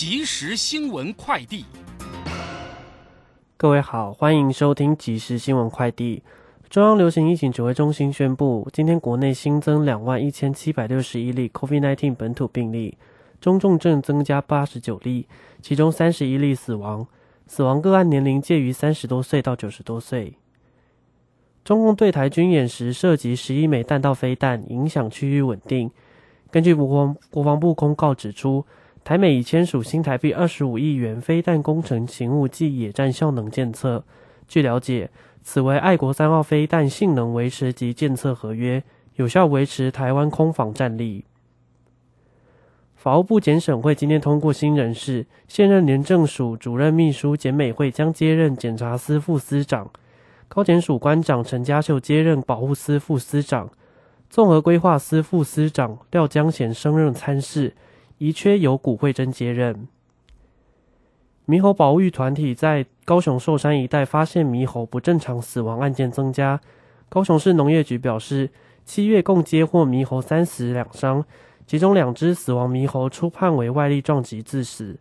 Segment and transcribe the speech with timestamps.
[0.00, 1.66] 即时新闻快递，
[3.58, 6.22] 各位好，欢迎收听即时新闻快递。
[6.70, 12.96] 中央流行疫情指挥中心宣布，今天国内新增两万一千七百六十一例 COVID-19 本土病例，
[13.42, 15.26] 中重症增加八十九例，
[15.60, 17.06] 其中三十一例死亡，
[17.46, 20.32] 死亡个案年龄介于三十多岁到九十多岁。
[21.62, 25.90] 中共对台军演时涉及十一枚弹道飞弹，影响区域稳定。
[26.50, 28.64] 根据国防国防部公告指出，
[29.02, 34.04] 台美已签署新台币二十五亿元飞弹工程勤务暨野战效能监测。
[34.46, 35.10] 据了解，
[35.42, 38.82] 此为爱国三号飞弹性能维持及监测合约，
[39.16, 41.24] 有效维持台湾空防战力。
[42.94, 49.90] 法务部检审会今天通过新人事，现任廉政署主任秘书简美惠将接任检察司副司长。
[50.48, 53.70] 高检署官长陈家秀接任保护司副司长，
[54.28, 57.74] 综合规划司副司长廖江贤升任参事，
[58.20, 59.88] 遗缺由古慧珍接任。
[61.48, 66.60] 猕猴保育团体在高雄寿山一带发现猕猴不正常死亡案件增加，
[67.08, 68.50] 高雄市农业局表示，
[68.84, 71.24] 七月共接获猕猴三死两伤，
[71.66, 74.98] 其中两只死亡猕猴初判为外力撞击致死。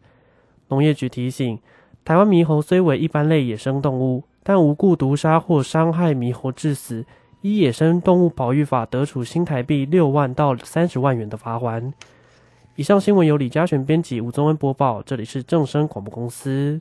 [0.69, 1.59] 农业局提醒，
[2.05, 4.23] 台湾猕猴虽为一般类野生动物。
[4.41, 7.05] 但无故毒杀或伤害猕猴致死，
[7.41, 11.93] 依野生动物保育法得处新台币六万到三十万元的罚款。
[12.79, 15.03] 以上新闻由李嘉璇编辑，吴宗恩播报。
[15.03, 16.79] 这里是正声广播公司。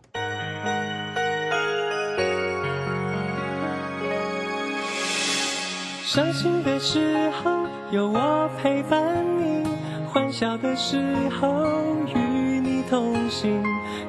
[6.05, 9.03] 伤心的时候有我陪伴
[9.43, 9.67] 你，
[10.07, 11.67] 欢笑的时候
[12.15, 13.61] 与你同行，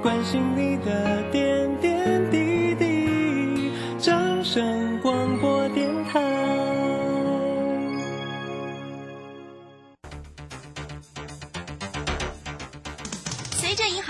[0.03, 2.39] 关心你的点点滴。
[4.41, 5.38] 声广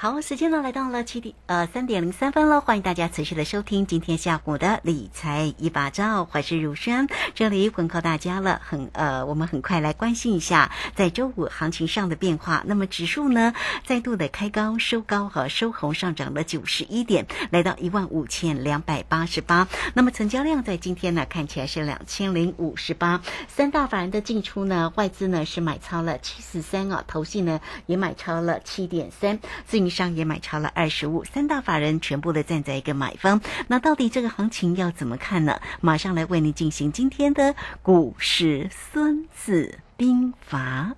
[0.00, 12.62] 好，时间呢来到了七点呃三点零三分了，欢迎大家持续的收听今天下午的理财一把照，怀是如山，这里问候大家了，很呃我们很快来关心一下在周五行情上的变化。
[12.64, 13.52] 那么指数呢
[13.84, 19.66] 再度的开高收高和收红上涨了九十一点，来到一万五千两百八十八。
[19.94, 23.20] 那么成交量在今天呢看起来是两千零五十八。
[23.48, 30.08] 三大法人的进出呢，外资呢是买超了七十三啊，投信呢也买超了七点三，自上。
[30.18, 33.40] 也买超了二十五，三大法人全部的站在一个买方。
[33.68, 35.60] 那到底这个行情要怎么看呢？
[35.80, 40.92] 马上来为您进行今天的股市孙子兵法。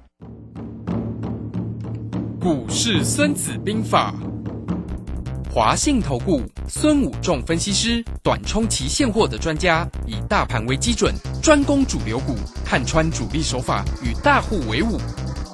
[2.41, 4.15] 股市孙子兵法，
[5.53, 14.99] 华信投顾孙武仲分析师，短冲期现货的专家，以大盘为基准，专攻主流股，看穿主力手法，与大户为伍。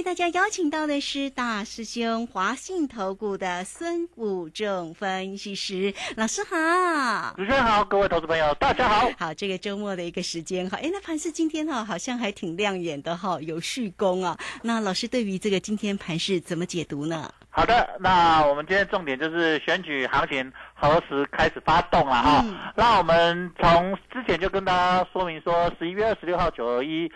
[0.00, 9.10] 为大家邀请到的是大师兄华信投顾的孙武正分析师老师好，主持人好，各位投资朋友大家好。
[9.18, 14.38] 好，这个周末的一个时间哈，哎，那盘市今天哈好像还挺亮眼的哈，有续攻啊。
[14.62, 17.30] 那老师对于这个今天盘市怎么解读呢？
[17.50, 22.72] 好的，那我们今天重点就是选举行情何时开始发动了哈。
[22.74, 27.12] 那我们从之前就跟大家说明说，十一月二十六号九二一。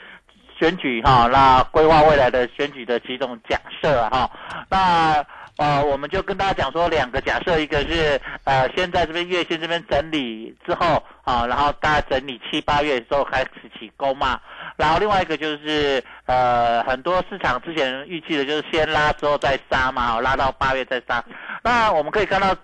[0.58, 4.30] 选举哈，那规划未来的选举的几种假设哈，
[4.68, 5.24] 那
[5.56, 14.40] 呃，我们就跟大家讲说两个假设，一个是呃，先在这边月线这边整理之后啊，然后大家整理七八月之后开始起攻嘛，
[14.76, 21.24] 然后另外一个就是呃，很多市场之前预计的就是先拉之后再杀嘛，拉到八月再杀。
[21.62, 22.54] 那我们可以看到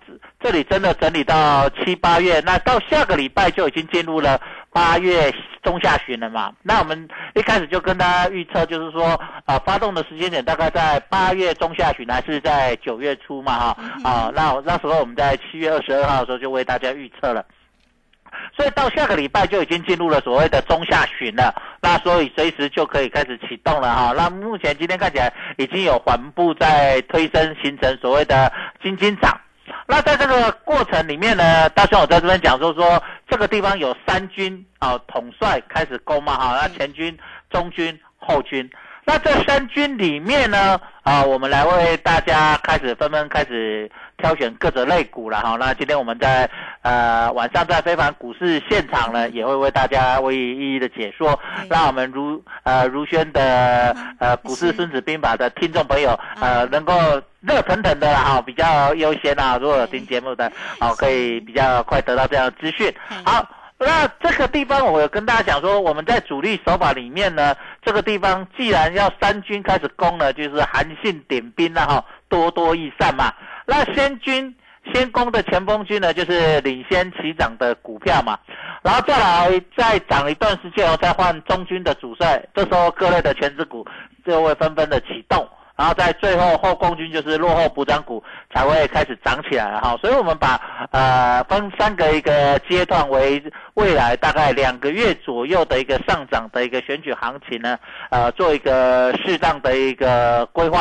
[0.42, 4.40] 这里真的整理到七八月，那到下个礼拜就已经进入了
[4.72, 5.32] 八月
[5.62, 6.52] 中下旬了嘛。
[6.62, 17.44] 那我们一开始就跟大家预测，就是说啊，发动的时间点大概在八月中下旬还是在九月初嘛哈啊，那那时候我们在七月二十二号的时候就为大家预测了。
[18.56, 21.52] 所以到下个礼拜就已经进入了所谓的中下旬了，
[21.82, 24.14] 那所以随时就可以开始启动了哈。
[24.16, 28.50] 那目前今天看起来已经有缓步在推升，形成所谓的
[28.80, 29.36] 金金涨。
[29.86, 37.16] 那在这个过程里面呢，大兄我在这边讲说说这个地方有三军啊统帅开始攻嘛哈，那前军、
[37.48, 38.68] 中军、后军。
[39.04, 43.90] 那这三军里面呢啊，我们来为大家开始纷纷开始。
[44.20, 46.46] 挑选各种类股了哈，那今天我们在
[46.82, 56.92] 呃晚上在非凡股市现场呢，也会为大家为一一的解说，让我们如呃如轩的呃股市孙子兵法的听众朋友呃能够
[57.40, 62.92] 热腾腾的哈比较优先啊，如果有听节目的好可以比较快得到这样的资讯。
[63.24, 63.48] 好，
[63.82, 73.32] 那这个地方我有跟大家讲说，我们在主力手法里面呢，这个地方既然要三军开始攻了，就是韩信点兵了哈，多多益善嘛。
[73.64, 74.54] 那先军
[74.92, 78.38] 先攻的前锋军呢，就是领先起涨的股票嘛，
[78.82, 83.86] 然后再来再涨一段时间后，再换中军的主帅，这时候各类的全职股
[84.26, 85.48] 就会纷纷的启动，
[85.80, 88.22] 然后在最后后共军就是落后补涨股
[88.54, 90.60] 才会开始涨起来哈，所以我们把
[90.90, 93.42] 呃分三个一个阶段为
[93.72, 97.78] 未来大概两个月左右的一个上涨的一个选举行情呢，
[98.10, 100.80] 呃做一个适当的一个规划。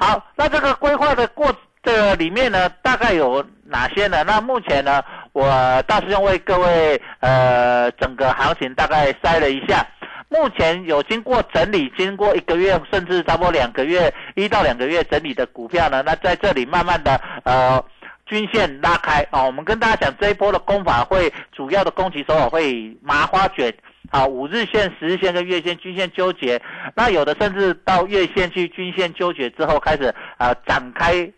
[0.00, 1.54] 好，那这个规划的过。
[1.84, 4.22] 这个里面呢，大概有哪些呢？
[4.22, 5.02] 那目前呢，
[5.32, 5.42] 我
[5.88, 9.84] 大师兄为各位呃整个行情大概筛了一下，
[10.32, 17.84] 目前有经过整理，经过一个月甚至差不多两个月，一到两个月整理的股票呢，那在这里慢慢的呃
[18.24, 23.72] 均线拉开啊，我们跟大家讲这一波的攻法会主要的攻击手法会麻花卷
[24.10, 26.60] 啊，五日线、十日线跟月线均线纠结，
[26.96, 31.30] 那有的甚至到月线去均线纠结之后开始啊展开。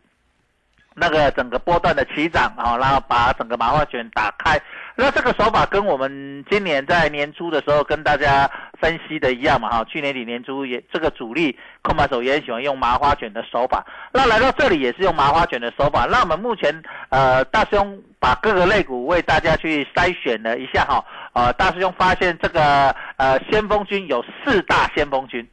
[0.97, 4.57] 那个整个波段的起涨啊，然后把整个麻花卷打开。
[4.95, 8.49] 那这个手法跟我们今年在年初的时候跟大家
[8.85, 13.83] 分析的一样嘛，哈，去年底年初也这个主力空盘手也很喜欢用麻花卷的手法。
[14.13, 16.05] 那来到这里也是用麻花卷的手法。
[16.05, 21.03] 那我们目前呃大师兄把各个类股为大家去筛选了一下哈，
[21.33, 25.49] 呃大师兄发现这个呃先锋军有四大先锋军。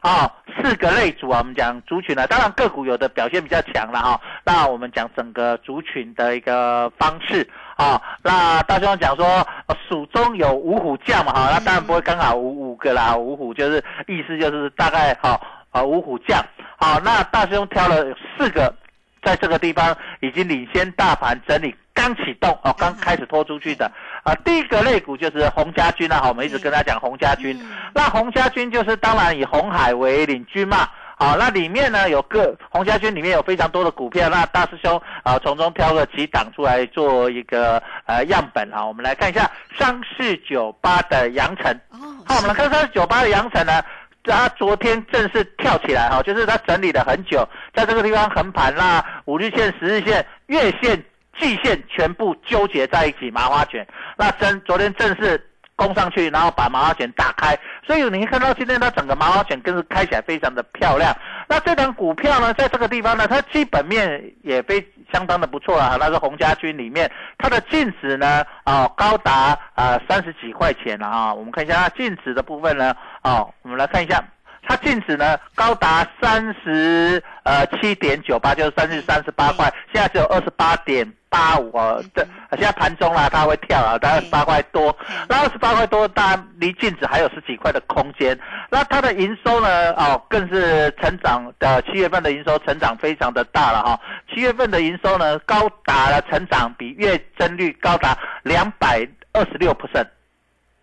[0.00, 4.20] 啊，四个类组啊，我们讲族群呢，当然个股有的表现比较强了哈。
[4.44, 9.46] 那我们讲整个族群的一个方式啊，那大兄讲说
[9.88, 15.40] 蜀中有五虎将嘛哈，那当然不会刚好五五个啦，五虎就是意思就是大概哈
[15.70, 16.40] 啊五虎将。
[16.78, 18.72] 好，那大兄挑了四个，
[19.22, 21.74] 在这个地方已经领先大盘整理。
[21.98, 23.90] 刚启动哦，刚开始拖出去的。
[24.22, 27.60] 啊，第一个类股就是洪家军啊，好，我们一直跟他讲洪家军，
[27.92, 41.80] 那洪家军就是当然以红海为领军嘛，好，那里面呢有个洪家军里面有非常多的股票，那大师兄啊从中挑个几档出来做一个呃样本啊，我们来看一下三四九八的阳城，
[42.24, 43.82] 好，我们来看三四九八的阳城呢，
[44.22, 51.02] 它昨天正式跳起来哈，就是它整理了很久，在这个地方横盘啦，五日线、十日线、月线。
[51.38, 53.86] 季线全部纠结在一起，麻花卷。
[54.16, 55.42] 那真昨天正式
[55.76, 61.16] 攻上去，然后把麻花卷打开，所以你看到今天它整个麻花卷更是开起来非常的漂亮。
[61.48, 65.96] 那这档股票呢，在这个地方呢，它基本面也非相当的不错啊。
[65.98, 71.32] 那是洪家军里面，它的净值呢，啊高达啊三十几块钱了啊。
[71.32, 74.22] 我们看一下它净值的部分呢，哦，我们来看一下。
[74.68, 82.04] 它净值呢高达三十呃七点九八，就是三十三十八块，现在只有二十八点八五哦。
[82.14, 84.94] 这现在盘中啦，它会跳啊，大概十八块多。
[85.26, 88.38] 那二十八块多，当然离净值还有十几块的空间。
[88.68, 89.92] 那它的营收呢？
[89.94, 93.98] 哦，更是成长的七月份的营收成长非常的大了哈。
[94.28, 100.06] 七月份的营收呢，高达了成长比月增率高达两百二十六 percent。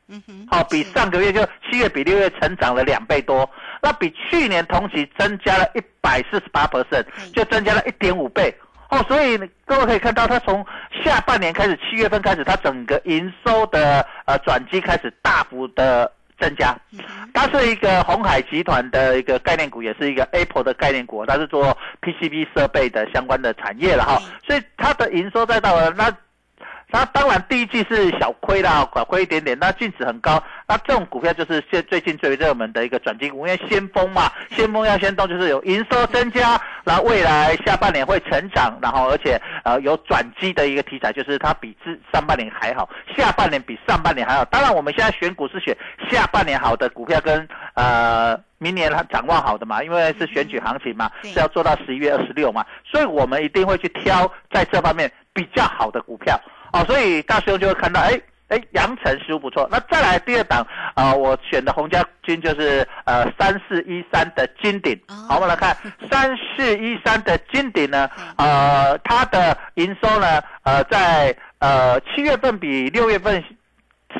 [0.08, 3.50] 嗯哼，好，比上个月就七月比六月成长了两倍多。
[3.82, 8.54] 那比去年同期增加了一百四十八 percent，就增加了一点五倍
[8.90, 9.04] 哦。
[9.08, 10.66] 所以各位可以看到，它从
[11.04, 16.76] 下半年开始，七月份开始，它整个营收的呃转机开始大幅的增加。
[17.34, 24.22] 它是一个红海集团的一个概念股，也是一个 Apple 的概念股，它是做 PCB 设备的相关的产业了哈。
[24.46, 26.16] 所以它的营收再到了那。
[26.96, 30.42] 那当然第一季是小亏啦，小亏一点点，那净值很高。
[30.66, 44.46] 那这种股票就是现最近最热门的一个转机股，因为先锋嘛，先锋要先动，就是有营收增加，然后未来下半年会成长，然后而且呃有转机的一个题材，就是它比之上半年还好，下半年比上半年还好。
[44.46, 45.76] 当然我们现在选股是选
[46.10, 48.40] 下半年好的股票跟呃。
[48.58, 56.40] 明年它展望好的嘛，因为是选举行情嘛，是要做到十一月二十六嘛，所以我们一定会去挑在这方面比较好的股票
[56.76, 59.68] 哦，所以大师兄就会看到，哎哎，阳城似乎不错。
[59.72, 65.76] 那再来第二档啊，我选的红家军就是呃三四一三的金鼎，好，我们来看
[66.12, 73.44] 三四一三的金鼎呢，呃，它的营收呢，呃，在呃七月份比六月份。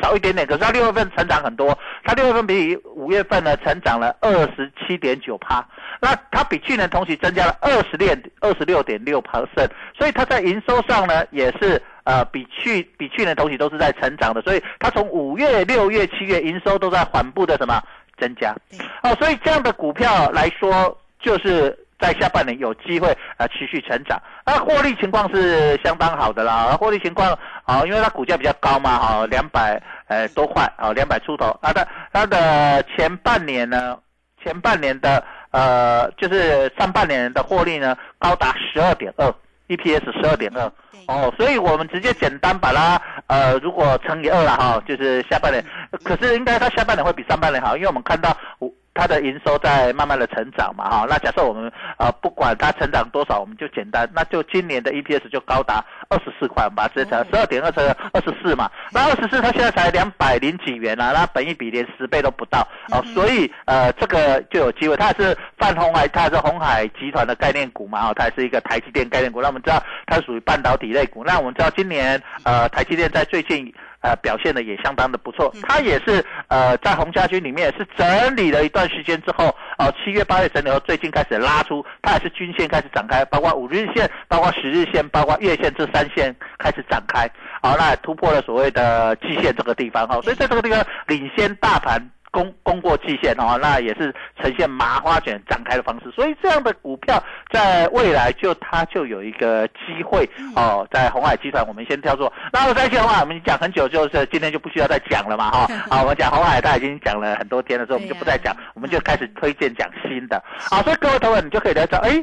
[0.02, 5.66] 少一点点，可是它六月份成长很多，它六月份比五月份呢成长了二十七点九趴，
[6.00, 17.82] 那它比去年同期增加了二十点二十六点六 percent，所以它在营收上呢也是呃比去比去年同期都是在成长的，所以它从五月、六月、七月营收都在缓步的什么
[18.18, 18.56] 增加，
[19.04, 21.78] 哦，所以这样的股票来说就是。
[21.98, 26.76] 在下半年有机会啊持续成长，那获利情况是相当好的啦。
[26.78, 27.32] 获利情况
[27.64, 31.58] 啊，因为它股价比较高嘛，哈，两百呃多块啊，两百出头。
[31.62, 33.98] 它的它的前半年呢，
[34.44, 39.34] 前半年的呃就是上半年的获利呢，高达十二点二
[39.70, 40.70] ，EPS 十二点二。
[41.08, 45.64] 哦，所以我们直接简单把它呃如果乘以二了哈，就是下半年，
[46.04, 48.76] 可是应该它下半年会比上半年好，因为我们看到五。
[48.96, 73.74] 它的营收在慢慢的成长嘛，哈，那假设我们呃不管它成长多少，我们就简单，那就今年的 EPS 就高达二十四块，我们把它直接乘十二点二乘二十四嘛，那二十四它现在才两百零几元啊，那本益比连十倍都不到，哦，所以呃这个就有机会，它是泛红海，它是红海集团的概念股嘛，哦，它是一个台积电概念股，那我们知道它属于半导体类股，那我们知道今年呃台积电在最近。
[74.06, 75.52] 呃，表现的也相当的不错。
[75.64, 79.48] 它也是呃，在红家军里面是整理了一段时间之后，
[79.80, 87.28] 哦，七月八月整理后，最近开始拉出，它也是均线开始展开，包括五日线、包括十日线、包括月线这三线开始展开，
[87.64, 92.00] 好，那突破了所谓的季线这个地方哈，所以在这个地方领先大盘。
[92.36, 112.22] 攻攻过季线哦，那也是呈现麻花卷展开的方式，所以这样的股票在未来就它就有一个机会哦，在红海集团我们先跳做，那我再讲话，我们讲很久，就是今天就不需要再讲了嘛哈， 好，我们讲红海，他已经讲了很多天了，所以我们就不再讲，我们就开始推荐讲新的，好，所以各位同仁你就可以来找，哎。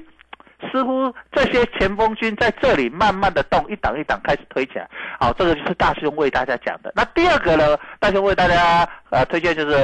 [0.71, 4.89] 似乎这些前锋军在这里慢慢的动，一档一档开始推起来。
[5.19, 6.93] 好，这个就是大兄为大家讲的。
[6.95, 7.77] 那第二个呢？
[7.99, 9.77] 大兄为大家呃推荐就是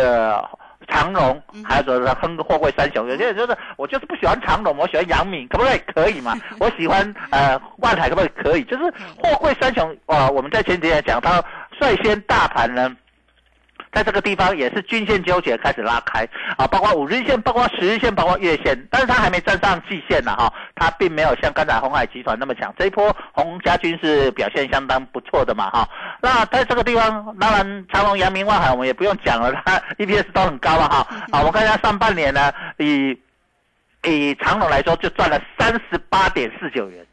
[0.86, 3.08] 长荣，还有就是亨货柜三雄。
[3.08, 5.78] 有些人就是我就是不喜欢长荣，我喜欢杨敏，可不可以？
[5.94, 6.34] 可以嘛？
[6.60, 8.28] 我喜欢呃万海，可不可以？
[8.42, 8.64] 可以。
[8.64, 8.84] 就是
[9.16, 11.42] 货柜三雄啊，我们在前几天讲，它
[11.80, 12.94] 率先大盘呢。
[13.98, 16.24] 在这个地方也是均线纠结开始拉开
[16.56, 22.72] 啊，包括五日线，包括十日线，包括月线，但是它还没站上季线呢哈，它并没有像刚才红海集团那么强。
[22.78, 25.88] 这一波红家军是表现相当不错的嘛哈。
[26.22, 31.04] 那在这个地方，当然长隆、阳明、万海我们也不用讲了，它 EPS 都很高了哈。
[31.32, 33.18] 啊，我看一下上半年呢，以
[34.04, 37.04] 以长隆来说就赚了三十八点四九元。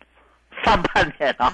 [0.65, 1.53] 上半年啊，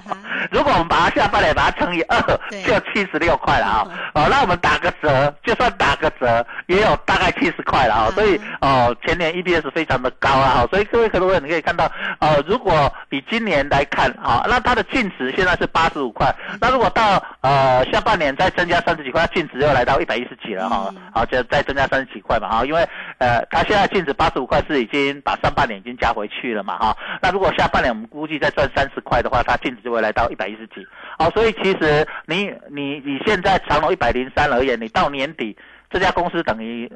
[0.50, 2.18] 如果我们把它下半年把它乘以二，
[2.66, 3.88] 就七十六块了啊。
[4.14, 8.10] 哦，那我们打个折，就算打个折，也有大概七十块了啊。
[8.12, 10.66] 所以哦，前年 EPS 非常的高啊。
[10.72, 16.34] 所以各位可能会你可以看到，呃，如果比今年来看啊，那它的净值现在是八十五块。
[16.62, 20.94] 那如果到呃下半年再增加三十几块，净值又来到一百一十几了哈。
[21.14, 22.66] 好，就再增加三十几块嘛哈。
[22.66, 22.88] 因为
[23.18, 26.96] 呃，它现在净值八十五块是已经把上半年已经加回去了嘛哈。
[27.22, 29.01] 那如果下半年我们估计再赚三十。
[29.02, 35.58] 快的话，它净值就会来到一百一十几，好，所以其实你你你现在长隆一百零三而言，你到年底
[35.90, 36.92] 这家公司等于。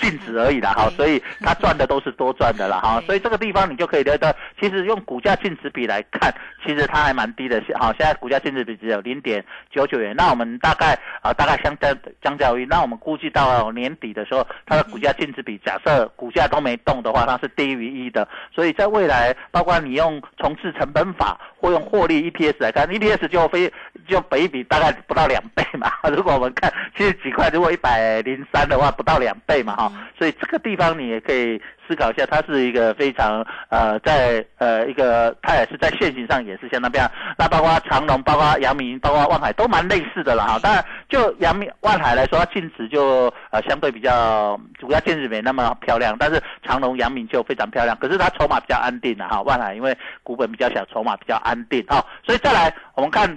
[0.00, 6.32] 净值而已啦，哈，所以它赚的都是多赚的了，哈，所以这个地方你就可以得到，其实用股价净值比来看，
[6.64, 11.88] 其实它还蛮低的，哈，现在股价净值比只有零点九九元，那我们大概啊，大概相较
[12.22, 23.70] 相较于，那我们估计到年底的时候，它的股价净值比，假设股价都没动的话，它是低于一的，所以在未来，包括你用重置成本法或用获利 EPS 来看，EPS 就非
[24.08, 29.92] 就北比大概不到两倍嘛， 如果我们看其实几块，如果一百零三的话，不到两倍嘛，哈。
[30.18, 37.10] 所以这个地方你也可以思考一下，它是一个非常呃，在呃一个它也是在现行上也是相当漂亮。
[37.36, 40.56] 那包括长隆、包括阳明、包括万海都蛮类似的了哈。
[40.62, 47.96] 当然，就阳明、万海来说，它净值就呃相对比较主要净值没那么漂亮，但是长隆、阳明就非常漂亮。
[47.96, 52.04] 可是它筹码比较安定的哈，万海因为股本比较小，筹码比较安定哈。
[52.24, 53.28] 所以再来我们看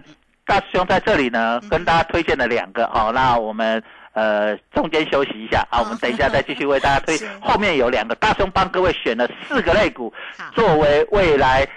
[0.46, 3.84] 大师兄在这里呢，跟大家推荐了两个哦，那我们。
[4.16, 7.18] 呃，中间休息一下啊，我们等一下再继续为大家推。
[7.42, 10.14] 后面有两个大兄帮各位选了四个类股，
[10.54, 11.68] 作为未来。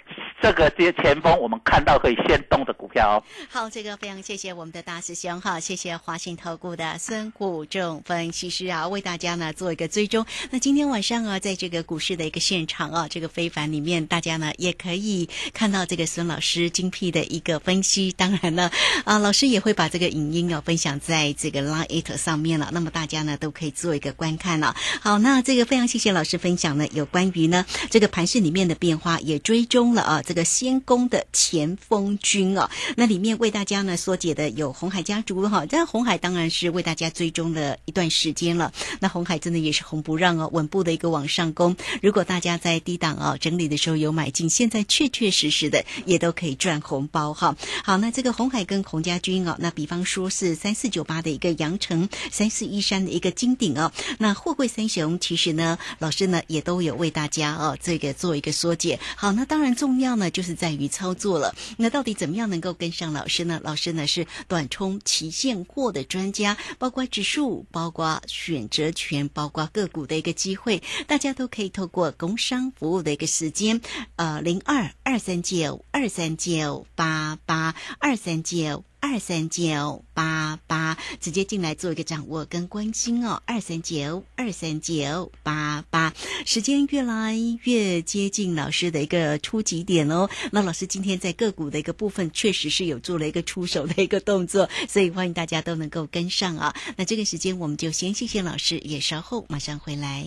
[0.47, 3.21] 这个接前锋，我们看到可以先动的股票。
[3.51, 10.25] 好，这个非常谢谢我们的大师兄哈，谢谢华信投顾的孙虎正分析师啊，为大家呢做一个追踪。
[10.53, 18.13] 那今天晚上啊，在这个股市的一个现场啊，这个非凡里面，大家呢也可以看到这个孙老师精辟的一个分析。
[18.13, 18.71] 当然呢，
[19.05, 24.77] 啊，老师也会把这个影音啊分享在这个 Line It 上面了，那么大家呢都可以做一个观看了。
[25.01, 30.23] 好，那这个非常谢谢老师分享呢，有关于呢这个盘市里面的变化，也追踪了啊。
[30.23, 38.73] 这个先攻的前锋军哦，那里面为大家呢缩解的有红海家族哈，这红海当然是为大家追踪了一段时间了。
[39.01, 41.75] 那红海真的也是红不让哦，稳步的一个往上攻。
[42.03, 47.57] 如果大家在低档哦整理的时候有买进，现在确确实实的也都可以赚红包哈。
[47.83, 59.01] 好，那这个红海跟洪家军哦，那比方说是三四九八的一个阳城，三四一三的一个金鼎哦，那货柜三雄其实呢，老师呢也都有为大家哦这个做一个缩解。
[59.17, 60.16] 好，那当然重要。
[60.17, 61.55] 那，就是在于操作了。
[61.77, 63.61] 那到底怎么样能够跟上老师呢？
[63.63, 73.81] 老师呢是短冲期现货的专家，包括指数，包括选择权，包括个股的一个机会，大家都可以透过工商服务的一个时间，
[74.17, 78.85] 呃，零二二三九二三九八八二三九。
[79.01, 83.43] 二三九八八，直接进来做一个掌握跟关心哦。
[83.47, 86.13] 二三九二三九八八，
[86.45, 90.29] 时间越来越接近老师的一个初级点哦。
[90.51, 96.75] 那老师今天在个股的一个部分，确实是有做了一个出手的一个动作，所以欢迎大家都能够跟上啊。
[96.97, 100.27] 那这个时间我们就先谢谢老师，也稍后马上回来。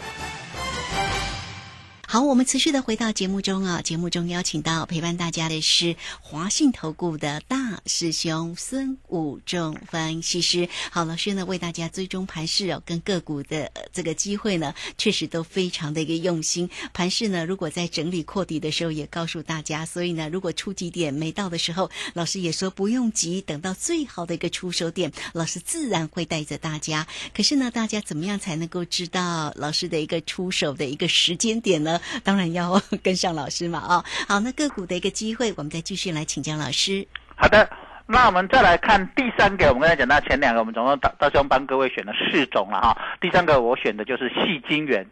[2.11, 3.81] 好，我们持续的回到节目中啊。
[3.81, 10.67] 节目中邀请到陪伴大家的是华信投顾的大师兄孙武仲分析师。
[10.91, 16.69] 好，老师呢为大家追踪盘势哦，跟个股的这个机会呢，确实都非常的一个用心。
[16.91, 19.85] 盘势呢，如果在整理扩底的时候，也告诉大家。
[19.85, 27.07] 所以呢，如果出级点没到的时候，老师也说不用急，等到最好的一个出手点，老师自然会带着大家。
[27.33, 32.00] 可是呢，大家怎么样才能够知道老师的一个出手的一个时间点呢？
[32.23, 37.07] 当然要 跟上老师嘛，啊，好，那个股的一个机会，我们再继续来请教老师。
[37.35, 37.69] 好的，
[38.07, 42.97] 那我们再来看第三个，我们刚才讲到前两个，我们总共到到时候帮各位选了四种了哈。
[43.19, 45.05] 第三个我选的就是细金元。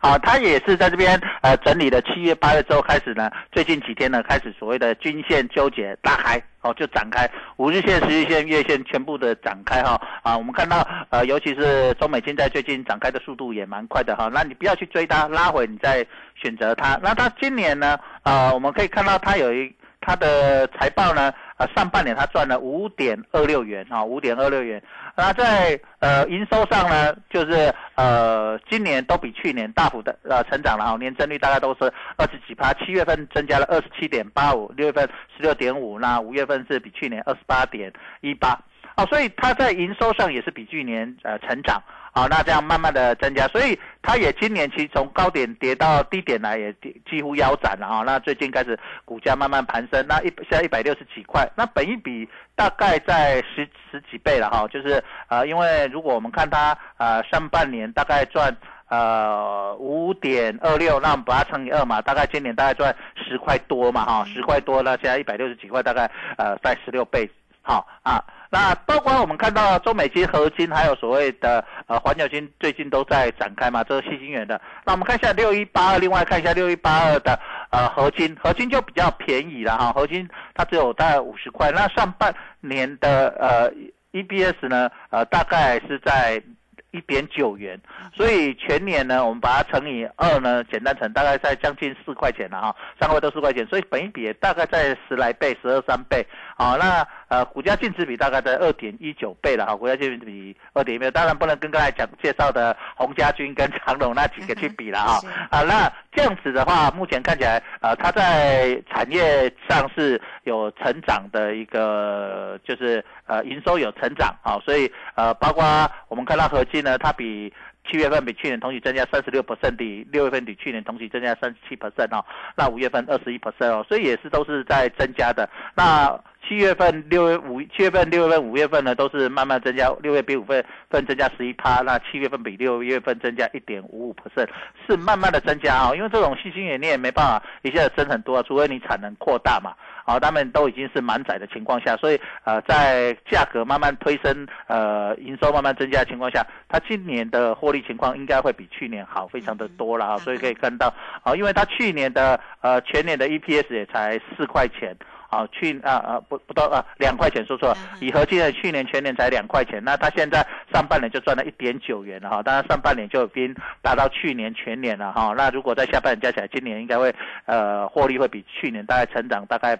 [0.00, 16.06] 好，它也是在这边呃整理的七月八月之后开始呢，最近几天呢开始所谓的均线纠结拉开，哦就展开五日线、十日线、月线全部的展开哈啊，我们看到呃尤其是中美金在最近展开的速度也蛮快的哈，那你不要去追它，拉回你再
[16.40, 16.98] 选择它。
[17.02, 21.32] 那它今年呢啊我们可以看到它有一它的财报呢。
[21.58, 24.80] 啊，上半年它赚了五点二六元啊，五点二六元。
[25.18, 32.72] 那在呃营收上呢，就是呃今年都比去年大幅的呃成长了哈，年增率大概都是二十几趴。
[32.74, 38.56] 七月份增加了二十七点八五，六月份十六点五，那五月份是比去年二十八点一八。
[38.98, 41.80] 啊，所以它在营收上也是比去年呃成长。
[42.12, 46.74] 好，那这样慢慢的增加，所以它也今年其实从高点跌到低点来，也
[47.08, 48.02] 几乎腰斩了哈。
[48.04, 54.66] 那最近开始股价慢慢攀升，那一现在一百六十几块，那本一比大概在十十几倍了哈。
[54.66, 58.56] 就是呃，因为如果我们看它呃上半年大概赚
[58.88, 67.30] 呃五点二六，那我们把它乘以二嘛，大概今年大概赚十块多嘛哈，十块多，那现在一百六十几块，大概呃在十六倍。
[67.68, 68.24] 好啊。
[68.50, 74.58] 那包括我们看到中美金、合金，还有所谓的呃环球金，最近都在展开嘛，这是细晶元的。
[74.86, 77.38] 那我们看一下六一八二，另外看一下六一八二的
[77.70, 81.70] 呃合金，合金就比较便宜了哈，合金它只有大概五十块。
[81.70, 83.70] 那上半年的呃
[84.12, 86.42] E B S 呢，呃，大概是在。
[86.90, 87.78] 一点九元，
[88.16, 96.26] 所以全年呢，我们把它乘以二呢，简单乘大概在将近四块钱了哈，三个月都四块钱，所以本一比大概在十来倍，十二三倍，
[96.56, 115.62] 好，那呃股价净值比大概在二点一九倍了哈，股价净值比二点一倍，当然不能跟刚才讲介绍的洪家军跟长隆那几个去比了哈，啊，那这样子的话，目前看起来呃它在产业上是有成长的一个，就是呃营收有成长啊，所以呃包括
[116.08, 116.78] 我们看到合计。
[116.78, 117.52] 呢，它比
[117.90, 122.24] 七月份比去年同期增加三十六 percent，比六月份比去年同期增加三十七 percent 哦，
[122.56, 125.50] 那五月份二十一 percent 哦，所以也是都是在增加的。
[125.74, 126.16] 那
[126.48, 129.92] 七月份、六月、五七月份、六月份、五月份呢，都是慢慢增加。
[130.02, 134.48] 六月比五月份增加十一趴，那七月份比六月份增加一点五五 percent，
[134.86, 135.94] 是慢慢的增加啊。
[135.94, 139.74] 因为这种细心眼你也没办法一下子增很多，除非你产能扩大嘛。
[140.06, 150.16] 好，他们都已经是满载的情况下，所以呃，在价格慢慢推升，呃，营收慢慢增加的情况下，它今年的获利情况应该会比去年好，非常的多了啊。
[150.16, 154.96] 所以可以看到，啊，因为它去年的呃全年的 EPS 也才四块钱。
[155.28, 157.76] 啊，去啊啊不不到啊两块钱，说错了。
[158.00, 162.42] 以合计的去年全年才两块钱，那他现在上半年就赚了一点九元了哈。
[162.42, 165.34] 当然上半年就已经达到去年全年了哈。
[165.36, 167.14] 那如果在下半年加起来，今年应该会
[167.46, 169.78] 呃获利会比去年大概成长大概。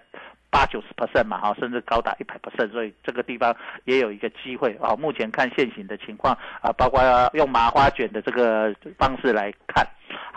[0.50, 4.96] 八九十 percent 嘛，哈，甚至高达一百 percent，所以这个地方也有一个机会啊。
[4.96, 6.32] 目前看现行的情况
[6.62, 7.02] 啊，包括
[7.34, 9.86] 用麻花卷的这个方式来看。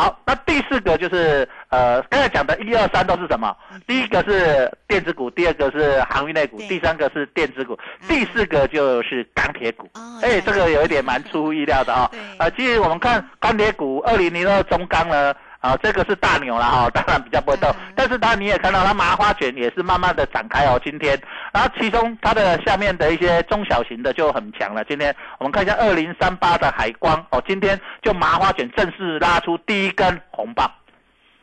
[0.02, 3.56] 好，那第四个就是呃，刚才讲的一二三都是什么？
[3.86, 9.88] 第一个是电子股，第二个是航运类股，第三个是电子股，第四个就是钢铁股。
[10.24, 12.10] 哎，这个有一点蛮出乎意料的啊。
[12.40, 15.32] 呃，其实我们看钢铁股，二零零二中钢呢。
[15.62, 20.82] 啊，这个是大牛了哈， 当然比较不会动，但是它你也看到它麻花卷也是慢慢的展开哦。
[20.84, 21.16] 今天，
[21.54, 24.84] 然后其中它的下面的一些中小型的就很强了。
[24.86, 30.68] 今天我们看一下二零三八的海光哦，今天就麻花卷正式拉出第一根红棒，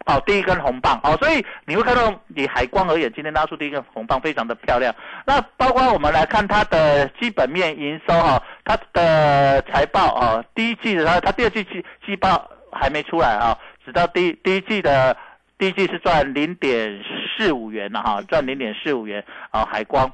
[0.06, 4.92] 哦，第一根红棒哦，所以你会看到以海光而言，今天拉出第一根红棒非常的漂亮。
[5.24, 13.56] 那包括我们来看它的基本面营收哈，它的财报啊，第一季的它它第二季季季报还没出来啊。
[13.88, 15.16] 直到第第一季的
[15.56, 17.02] 第一季是赚零点
[17.34, 20.12] 四五元了哈，赚零点四五元啊，海光，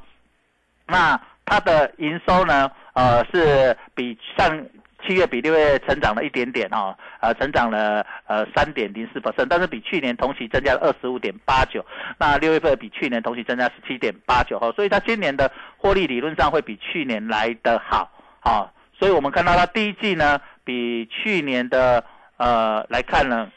[0.87, 4.65] 那它的营收呢，呃，是比上
[5.05, 11.85] 七月比六月成长了一点点哈，呃，成长了呃三点零四%，但是比去年同期增加了二十五点八九，
[12.17, 18.09] 那六月份比去年同期增加十七点八九哈，所以它今年的获利理论上会比去年来的好
[18.39, 22.05] 啊，所以我们看到它第一季呢，比去年的
[22.37, 23.51] 呃来看呢。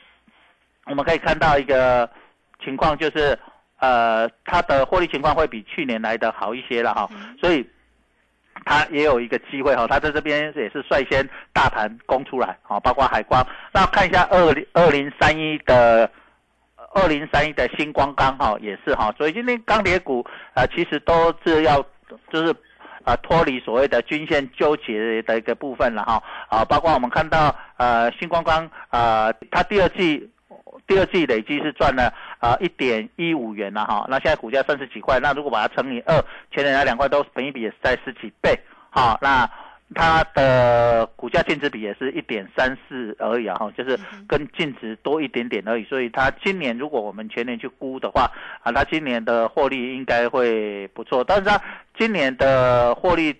[0.90, 2.10] 我们可以看到一个
[2.64, 3.38] 情况，就是
[3.80, 7.08] 呃，它的获利情况会比去年来的好一些了哈，
[7.40, 7.70] 所以
[8.66, 13.46] 它也有一个机会哈，它在这边也是率先大盘攻出来啊，包括海光。
[13.72, 16.10] 那看一下二零二零三一的
[16.96, 21.86] 二零三一的星光钢哈，也是哈，所以今天钢铁股啊，其实都是要
[22.32, 22.56] 就是
[23.04, 30.32] 啊脱离所谓的均线纠结的一个部分了哈啊，包括我们看到呃星光钢啊，它第二季。
[30.86, 36.16] 第二季累计是赚了啊一点一五元了哈，那现在股价三十几块，那如果把它乘以二，
[36.52, 38.58] 前年来两块都本一比也是在十几倍，
[38.90, 39.50] 好，那
[39.96, 48.32] 它的股价净值比也是一点三四而已啊，哈，就是跟净值多一点点而已，所以它今年如果我们全年去估的话，
[48.64, 51.62] 啊，它今年的获利应该会不错，但是它
[51.98, 53.36] 今年的获利。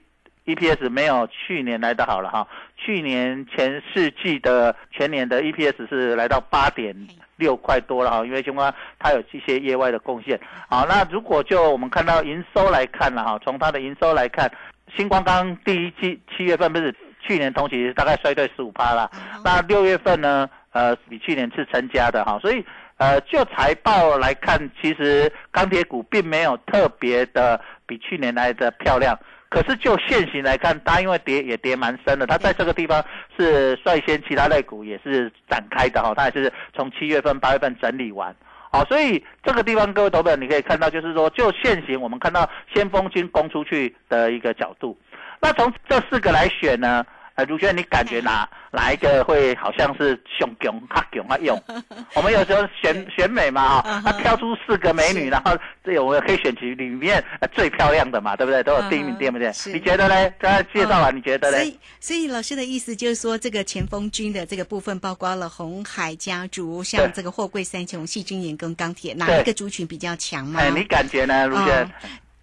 [0.48, 6.96] EPS 没有去年来的好了哈，去年前四季的全年的 EPS 是来到八点
[7.36, 10.40] 六块多了哈，因为星光它有一些业外的贡献。
[10.70, 14.50] 好，那如果就我们看到营收来看了哈，从它的营收来看，
[14.96, 19.12] 星光刚第一季七月份不是去年同期大概衰退十五趴了，
[19.44, 29.20] 那六月份呢，呃，比去年是增加的哈，所以呃，就财报来看，其实钢铁股并没有特别的比去年来的漂亮。
[29.50, 33.04] 可是就现行来看，它因为跌也跌蛮深的，它在这个地方
[33.38, 38.36] 是率先，其他类股也是展开的哈，它也是从七月份、八月份整理完，
[38.72, 44.98] 好，所以这个地方各位投本你可以看到，就是说就现行，我们看到先锋军攻出去的一个角度，
[45.40, 47.06] 那从这四个来选呢？
[47.38, 51.56] 呃，如轩，你感觉哪哪一个会好像是雄强、哈强啊用？
[52.16, 57.24] 我们有时候选选美嘛，哈，那挑出四个美女，然后这我们可以选取里面
[57.54, 58.64] 最漂亮的嘛，对不对？
[58.64, 59.52] 都有第一名，对不对？
[59.72, 60.34] 你觉得呢？
[60.40, 61.58] 刚才介绍完，你觉得呢？
[61.58, 70.60] 所以，所以老师的意思就是说，这个前锋军的这个部分，包括了红海家族，像这个货柜三雄、细菌盐跟钢铁，哪一个族群比较强嘛？
[70.60, 71.88] 哎，你感觉呢，如轩？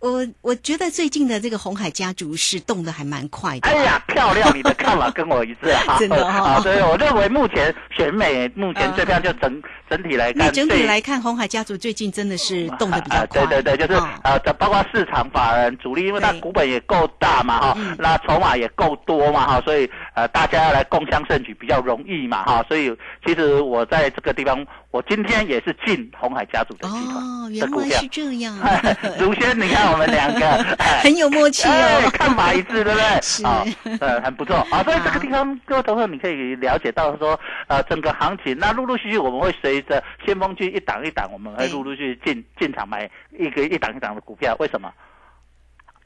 [0.04, 3.70] 我我觉得最近的这个红海家族是动的还蛮快的。
[3.70, 4.54] 哎呀，漂亮！
[4.54, 13.46] 你的看法跟我一致啊， 真的哈啊， 所以我认为目前选美目前这边就整整体来看，那整体来看，红海家族最近真的是动的比较啊，快。
[13.46, 22.96] 对对对，就是哦呃，这包括市场法人主力，因为它股本也够大嘛哈嗯，那筹码也够多嘛哈，所以呃，大家要来共襄盛举比较容易嘛哈，所以
[23.26, 28.08] 其实我在这个地方，我今天也是进红海家族的集团股票原来是。
[28.08, 28.56] 这样，
[29.18, 30.48] 如轩，你看我们两个，
[30.78, 32.10] 哎很有默契哎哦。
[32.12, 33.02] 看法一致，对不对？
[33.22, 33.64] 是啊，
[34.00, 34.82] 呃，很不错啊。
[34.84, 44.54] 所以这个地方，各位投资你可以了解到说，呃，整个行情，那陆陆续续我们会随着先锋军一档一档，我们会对陆陆续续进进场买一个一档一档的股票。
[44.60, 44.92] 为什么？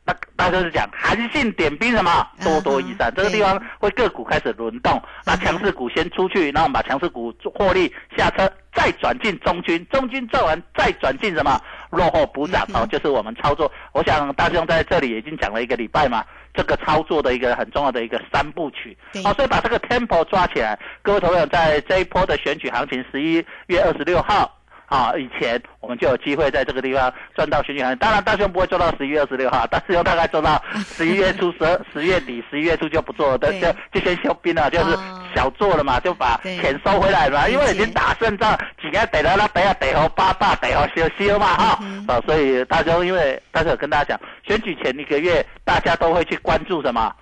[0.08, 11.60] 那那就是讲韩信点兵什么多多益善，这个地方会个股开始轮动，那强势股先出去，然后我们把强势股获利下车，再转进中军，中军做完再转进什么？
[11.90, 13.70] 落后补涨哦，就是我们操作。
[13.92, 18.96] 我想大兄在这里已经讲了一个礼拜嘛，这个操作的一个很重要的一个三部曲。
[19.12, 24.54] 对，好，所以把这个 tempo 抓起来，各位朋友在这一波的选举行情，十一月二十六号。
[24.88, 47.14] 啊，以前我们就有机会在这个地方赚到选举行情，当然大熊不会做到十一月二十六号，大师兄大概做到十一月初、十二十月底、十一月初就不做了，就对就就先休兵了，就是哦小做了嘛，就把钱收回来嘛，因为已经打胜仗，几个得了那得要得好八大得好休休嘛哈，嗯啊，所以大兄因为大家有跟大家讲，选举前一个月大家都会去关注什么？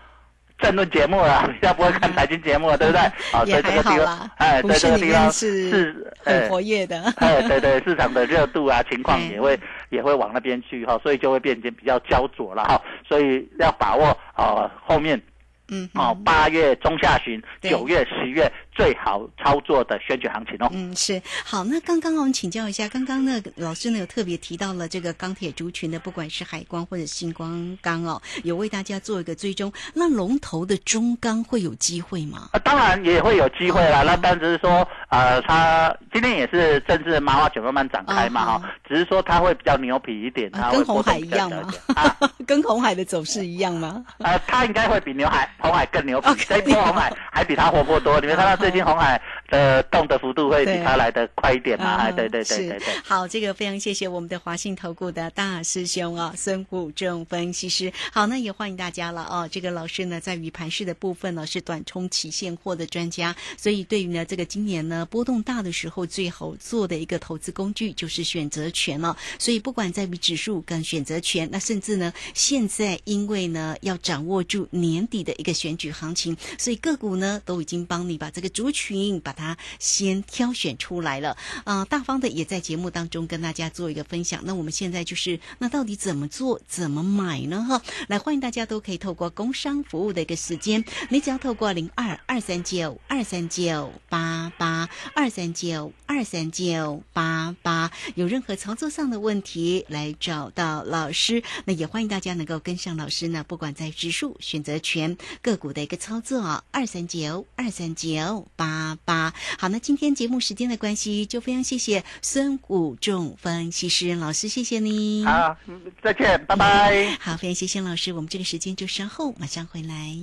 [0.58, 3.00] 政论节目了， 比较不会看财经节目了，对不对？
[3.32, 7.02] 啊，所以这个地方，哎，股在这个地方是很活跃的。
[7.16, 9.58] 哎，对对，市场的热度啊， 情况嗯也会
[9.90, 15.20] 也会往那边去哈，所以就会变得比较焦灼了哈，所以要把握啊后面
[15.68, 20.68] 嗯哦八月中下旬、九月、十月最好操作的选举行情哦。
[20.72, 21.64] 嗯，是好。
[21.64, 29.72] 那刚刚我们请教一下，刚刚呢老师呢有特别提到了这个钢铁族群的，不管是海光或者星光钢哦，有为大家做一个追踪。
[29.94, 32.50] 那龙头的中钢会有机会吗？
[32.52, 34.00] 啊，当然也会有机会啦。
[34.00, 42.16] 哦那但只是说，呃，它今天也是正式麻花卷慢慢展开嘛哦哈，只是说它会比较牛皮一点，它会啊跟红海一样吗 啊。
[42.46, 44.04] 跟红海的走势一样吗？
[44.18, 48.20] 呃，它应该会比牛海红海更牛皮哦，这一波红海还比它活泼多。
[48.20, 52.10] 你们看到最近红海的动的幅度会比对它来的快一点嘛？
[52.10, 52.86] 对对对对对。
[53.04, 57.92] 好，这个非常谢谢我们的华信投顾的大师兄啊，孙谷正分析师。
[58.12, 59.48] 好，那也欢迎大家了哦。
[59.50, 69.16] 这个老师呢，在于盘市的部分呢，是短冲期现货的专家，所以对于呢这个今年呢波动大的时候，最好做的一个投资工具就是选择权了。
[69.38, 81.36] 所以不管在于指数跟选择权，那甚至呢，现在因为呢要掌握住年底的一个选举行情，所以个股呢都已经帮你把这个族群把它先挑选出来了。
[81.64, 84.40] 啊、大方的也在节目当中跟大家做一个分享。
[84.44, 87.64] 那我们现在就是，那到底怎么做、怎么买呢？
[87.68, 101.42] 哈，来欢迎大家都可以透过工商服务的一个时间，你只要透过零二二三九二三九八八二三九二三九八八，有任何操作上的问题来找到老师。
[101.66, 109.25] 那也欢迎大家能够跟上老师呢，不管在指数、选择权、个股的一个操作啊，二三九二三九八八。
[109.58, 115.24] 好，那今天节目时间的关系，就非常谢谢孙谷仲分析师老师，谢谢你。
[115.24, 117.16] 好，嗯再见，拜拜。
[117.20, 120.16] 好，非常谢谢老师，我们这个时间就稍后马上回来。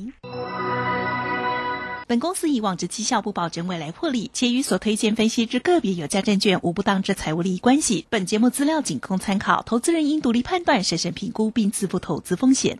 [2.05, 8.05] 本公司以往之绩效不保证未来获利，且与所推荐分析之个别有价证券无不当之财务利益关系。
[8.09, 12.79] 本节目资料仅供参考，投资人应独立判断、审慎评估并自负投资风险。